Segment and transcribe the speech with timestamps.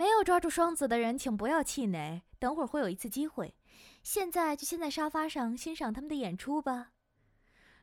[0.00, 3.54] 没有抓住双子的人，请不要气馁，等会儿会有一次机会。
[4.02, 6.92] 现在就先在沙发上欣赏他们的演出吧。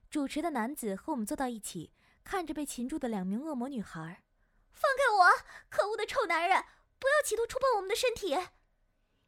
[0.09, 1.93] 主持的男子和我们坐到一起，
[2.23, 4.23] 看着被擒住的两名恶魔女孩。
[4.71, 5.45] 放开我！
[5.69, 6.65] 可恶的臭男人！
[6.97, 8.35] 不要企图触碰我们的身体！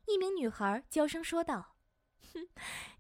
[0.08, 1.76] 一名女孩娇声说道
[2.34, 2.50] ：“哼，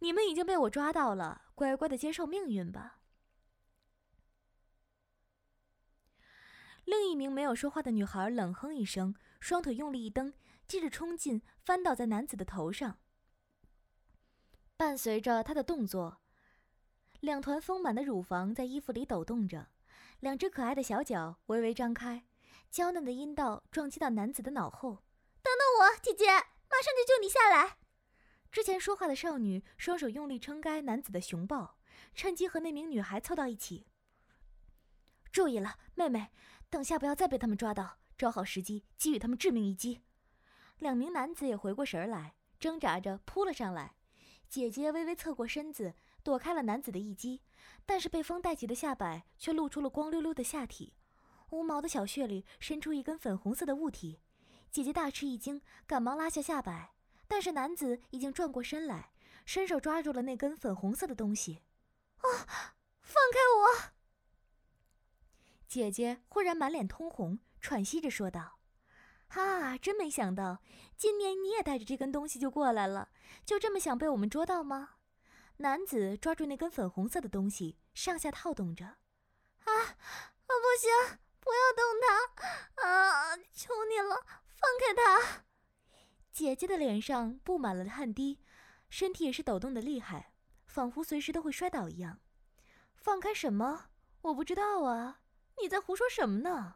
[0.01, 2.97] 你们已经被我抓到了，乖乖的接受命运吧。”
[6.89, 10.33] 另一名没有说话的女孩冷哼一声，双腿用力一蹬，
[10.67, 12.97] 接着冲进，翻倒在男子的头上。
[14.75, 16.19] 伴随着她的动作，
[17.19, 19.67] 两团丰满的乳房在衣服里抖动着，
[20.19, 22.25] 两只可爱的小脚微微张开，
[22.71, 25.03] 娇嫩的阴道撞击到男子的脑后。
[25.43, 27.77] 等等我，姐姐，马上就救你下来！
[28.51, 31.77] 之前说话的少女双手用力撑开男子的熊抱，
[32.15, 33.85] 趁机和那名女孩凑到一起。
[35.31, 36.31] 注意了，妹妹。
[36.69, 40.01] 等下不要再被他们抓到，抓好时机给予他们致命一击。
[40.77, 43.95] 两名男子也回过神来，挣扎着扑了上来。
[44.47, 47.41] 姐姐微微侧过身子，躲开了男子的一击，
[47.85, 50.93] 但是被风带起的下摆却露出了光溜溜的下体，
[51.49, 54.19] 无毛的小穴里伸出一根粉红色的物体。
[54.71, 56.93] 姐姐大吃一惊，赶忙拉下下摆，
[57.27, 59.11] 但是男子已经转过身来，
[59.45, 61.63] 伸手抓住了那根粉红色的东西。
[62.17, 62.75] 啊！
[63.01, 63.98] 放开我！
[65.69, 68.57] 姐姐忽然满脸通红，喘息着说道
[69.37, 70.63] ：“啊，真没想到，
[70.97, 73.09] 今年你也带着这根东西就过来了，
[73.45, 74.95] 就这么想被我们捉到吗？”
[75.57, 78.85] 男子抓住那根粉红色的东西，上下套动着。
[79.63, 79.93] “啊，啊，
[80.47, 82.87] 不行，不要动它！
[82.87, 85.43] 啊，求你了，放开它！”
[86.33, 88.39] 姐姐的脸上布满了汗滴，
[88.89, 90.33] 身体也是抖动的厉害，
[90.65, 92.19] 仿佛随时都会摔倒一样。
[92.95, 93.91] 放开什么？
[94.21, 95.21] 我不知道啊。
[95.61, 96.75] 你在胡说什么呢？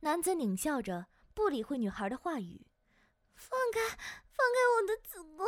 [0.00, 2.66] 男子狞笑着，不理会女孩的话语。
[3.34, 5.46] 放开，放开我的子宫！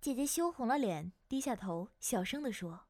[0.00, 2.86] 姐姐羞红了脸，低下头，小声的说：“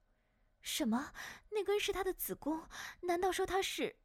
[0.63, 1.13] 什么？
[1.51, 2.69] 那根是她的子宫？
[3.03, 3.97] 难道说她是？”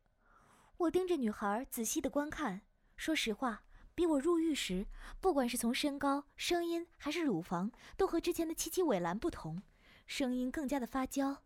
[0.78, 2.62] 我盯着女孩仔细的观看。
[2.95, 3.63] 说实话，
[3.95, 4.88] 比我入狱时，
[5.22, 9.62] 不管是从身高、声音还是乳房，都和之前的七七尾兰不同，
[10.07, 11.44] 声音更加的发娇。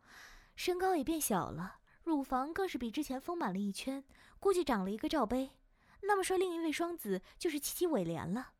[0.55, 4.03] 身高也变小了，乳房更是比之前丰满了一圈，
[4.39, 5.51] 估计长了一个罩杯。
[6.01, 8.53] 那么说，另一位双子就是七七尾莲了。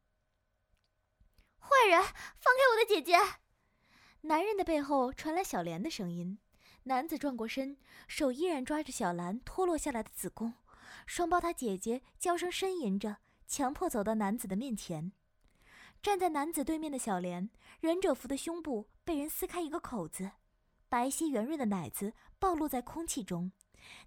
[1.59, 3.18] 坏人，放开我的姐姐！
[4.22, 6.40] 男人的背后传来小莲的声音。
[6.84, 7.78] 男子转过身，
[8.08, 10.54] 手依然抓着小兰脱落下来的子宫，
[11.06, 13.18] 双胞胎姐姐娇声呻吟着，
[13.48, 15.14] 强迫走到男子的面前。
[16.02, 17.50] 站在男子对面的小莲，
[17.80, 20.31] 忍者服的胸部被人撕开一个口子。
[20.94, 23.52] 白皙圆润的奶子暴露在空气中，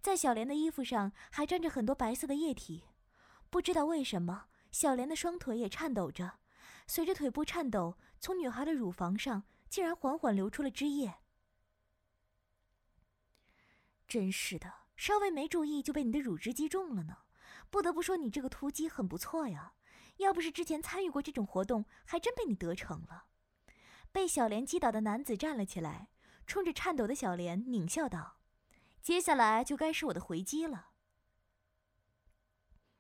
[0.01, 2.85] 在小莲的衣服上还沾着很多白色的液体。
[3.51, 6.39] 不知道为什么，小莲的双腿也颤抖着，
[6.87, 11.17] 随着腿部颤抖，从女孩的乳房上竟然缓缓流出了汁液。
[14.07, 17.17] 真是的，稍微没注意就被你的乳汁击中了呢。
[17.69, 19.73] 不得不说，你这个突击很不错呀。
[20.19, 23.25] 要不是之前参与过这种活动，还真被你得逞了。
[24.13, 26.11] 被小莲击倒的男子站了起来。
[26.47, 28.39] 冲着颤抖的小莲狞笑道
[29.03, 30.91] ：“接下来就该是我的回击了。”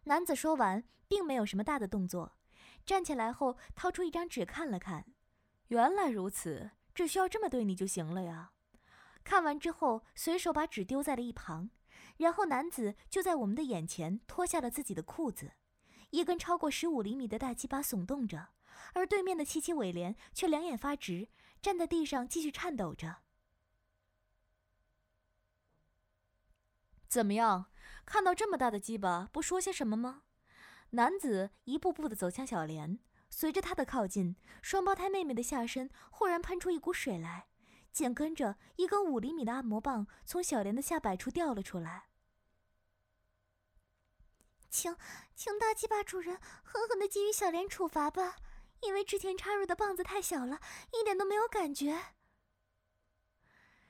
[0.04, 2.36] 男子说完，并没有什么大的动作，
[2.84, 5.06] 站起来后掏出一张纸看了看，
[5.68, 8.52] 原来如此，只需要这么对你就行了呀。
[9.24, 11.70] 看完之后，随手把纸丢在了一旁，
[12.18, 15.54] 然后男子就在我们的眼前脱下了自己的裤子，
[16.10, 18.50] 一根超过十五厘米的大鸡巴耸动着，
[18.94, 21.28] 而对面的七七尾莲却两眼发直，
[21.60, 23.16] 站在地上继续颤抖着。
[27.08, 27.66] 怎么样？
[28.04, 30.22] 看到这么大的鸡巴，不说些什么吗？
[30.90, 37.48] 男子一步步的走向小莲，随着他的靠近，双胞胎妹妹的下身忽然喷出一股水来，
[37.90, 42.08] 紧跟着一根五厘米的按摩棒从小莲的下摆处掉了出来。
[44.68, 44.96] 请，
[45.34, 48.36] 请大鸡巴主人狠狠的给予小莲处罚吧，
[48.82, 50.60] 因为之前插入的棒子太小了，
[50.92, 51.98] 一点都没有感觉。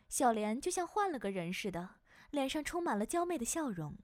[0.08, 1.95] 小莲就像换了个人似的。
[2.36, 3.96] 脸上充满了娇媚的笑容，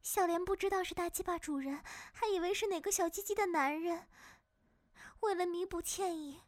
[0.00, 4.08] 小莲不知道是大鸡巴主人，还以为是哪个小鸡鸡的男人。
[5.20, 6.40] 为了弥补歉意，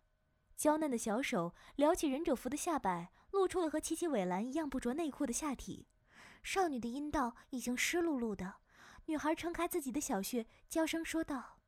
[0.56, 5.86] 娇嫩的小手撩起忍者服的下摆，露出了和七七尾兰一样不着内裤的下体。
[6.42, 8.54] 少女的阴道已经湿漉漉的，
[9.04, 11.58] 女孩撑开自己的小穴，娇声说道：“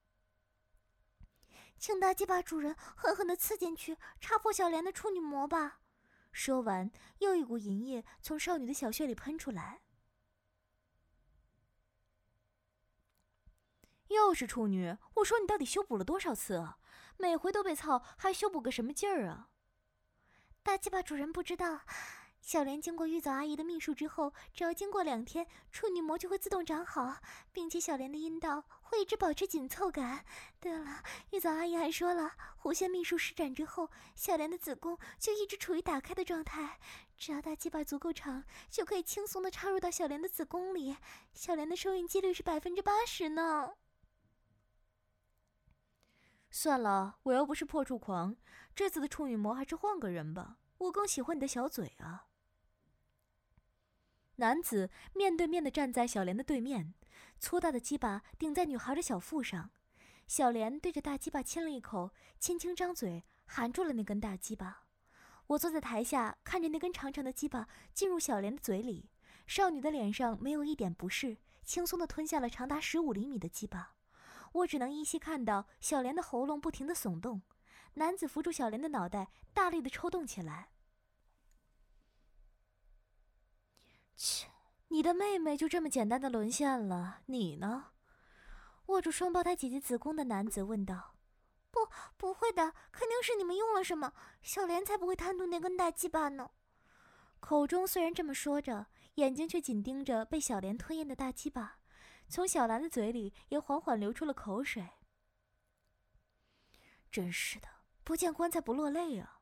[1.76, 5.80] 请大鸡巴主人狠狠地刺进去，插破小莲的处女膜吧。”
[6.32, 9.82] 说完，又一股银液从少女的小穴里喷出来。
[14.08, 16.78] 又是处女，我说你到底修补了多少次啊？
[17.16, 19.50] 每回都被操，还修补个什么劲儿啊？
[20.62, 21.82] 大鸡巴主人不知道。
[22.40, 27.18] 小莲经过玉藻阿姨的秘术之后，只要经过两天，处女膜就会自动长好，
[27.52, 30.24] 并且小莲的阴道会一直保持紧凑感。
[30.58, 32.32] 对了，玉藻阿姨还说了，
[32.62, 36.80] 弧线秘术施展之后，小莲的子宫就一直处于打开的状态，
[37.16, 40.96] 只要大鸡巴足够长，就可以轻松的插入到小莲的子宫里，
[41.34, 43.74] 小莲的受孕几率是百分之八十呢。
[46.50, 48.34] 算了，我又不是破处狂，
[48.74, 52.26] 这次的处女膜还是换个人吧，我更喜欢你的小嘴啊。
[54.40, 56.94] 男子面对面的站在小莲的对面，
[57.38, 59.68] 粗大的鸡巴顶在女孩的小腹上。
[60.26, 64.84] 小莲对着大鸡巴亲了一口，轻轻张嘴含住了那根大鸡巴。
[65.48, 69.10] 我坐在台下，看着那根长长的鸡巴进入小莲的嘴里。
[69.46, 73.92] 少女的脸上没有一点不适，轻松的吞下了长达十五厘米的鸡巴。
[74.52, 77.42] 我只能依稀看到小莲的喉咙不停的耸动。
[77.94, 80.70] 男子扶住小莲的脑袋，大力的抽动起来。
[84.22, 84.48] 切，
[84.88, 87.22] 你的妹妹就这么简单的沦陷了？
[87.24, 87.92] 你呢？
[88.88, 91.14] 握住双胞胎姐姐子宫的男子问道。
[91.70, 91.88] 不，
[92.18, 94.12] 不会的，肯定是你们用了什么。
[94.42, 96.50] 小莲才不会贪图那根大鸡巴呢。
[97.40, 101.78] 口中虽然这么说着，眼睛却紧盯着被小莲吞咽的大鸡巴，
[102.28, 104.86] 从小兰的嘴里也缓缓流出了口水。
[107.10, 107.68] 真是的，
[108.04, 109.39] 不见棺材不落泪啊。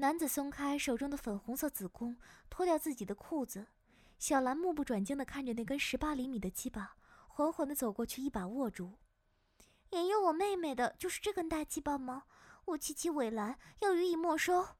[0.00, 2.16] 男子松开手中的粉红色子宫，
[2.48, 3.66] 脱掉自己的裤子。
[4.16, 6.96] 小兰目不转睛地看着那根十八厘米的鸡巴，
[7.26, 8.98] 缓缓地走过去，一把握住。
[9.90, 12.24] 引诱我妹妹的就是这根大鸡巴吗？
[12.66, 14.76] 我七七尾兰要予以没收。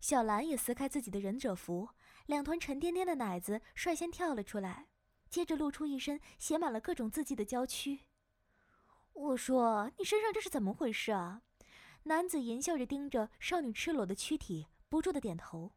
[0.00, 1.90] 小兰也撕开自己的忍者服，
[2.26, 4.88] 两团沉甸甸的奶子率先跳了出来，
[5.30, 8.00] 接着露出一身写满了各种字迹的娇躯。
[9.12, 11.42] 我说：“你身上这是怎么回事啊？”
[12.08, 15.72] 男子淫笑着盯着少女赤裸的躯体，不住的点头。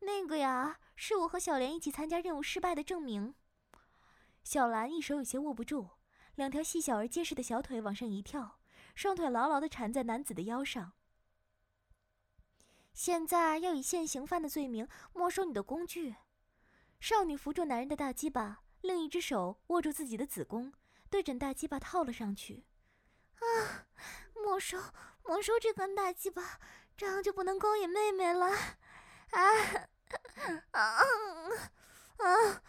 [0.00, 3.34] 那个呀，是我和小莲一起参加任务失败的证明。
[4.44, 5.88] 小兰一手有些握不住，
[6.34, 8.60] 两条细小而结实的小腿往上一跳，
[8.94, 10.92] 双腿牢牢的缠在男子的腰上。
[12.92, 16.16] 现在要以现行犯的罪名没收你的工具。
[17.00, 20.74] 少女扶住男人的大鸡巴，另一只手握住自己的子宫，
[21.08, 22.66] 对准大鸡巴套了上去。
[23.36, 23.86] 啊，
[24.34, 24.76] 没收！
[25.28, 26.58] 没收这根大鸡巴，
[26.96, 28.46] 这样就不能勾引妹妹了。
[28.46, 28.56] 啊
[29.30, 29.44] 啊
[30.70, 30.80] 啊
[32.16, 32.62] 啊啊！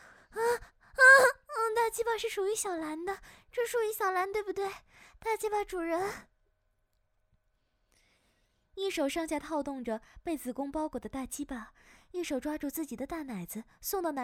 [1.74, 4.70] 大鸡巴是属于小兰的，这属于小兰，对不对？
[5.20, 6.28] 大鸡巴主人，
[8.74, 11.72] 一手上下套动着被子宫包裹的大鸡巴，
[12.12, 14.18] 一手抓住自己的大奶子，送到男。